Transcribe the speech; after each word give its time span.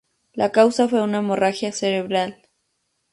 La 0.33 0.51
causa 0.51 0.87
fue 0.89 0.99
una 1.03 1.19
hemorragia 1.19 1.71
cerebral. 1.71 2.41